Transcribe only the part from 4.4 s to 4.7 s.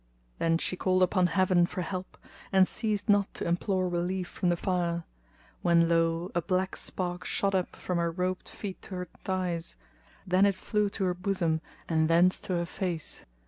the